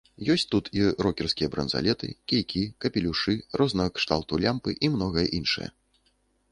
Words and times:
Ёсць 0.33 0.45
тут 0.53 0.69
і 0.77 0.85
рокерскія 1.05 1.49
бранзалеты, 1.55 2.09
кійкі, 2.33 2.63
капелюшы, 2.85 3.33
рознага 3.63 3.95
кшталту 4.01 4.33
лямпы 4.47 4.71
і 4.87 4.95
многае 4.97 5.27
іншае. 5.41 5.69